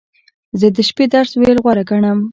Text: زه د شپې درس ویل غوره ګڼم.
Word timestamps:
زه 0.59 0.67
د 0.75 0.77
شپې 0.89 1.05
درس 1.13 1.31
ویل 1.35 1.57
غوره 1.63 1.83
ګڼم. 1.89 2.19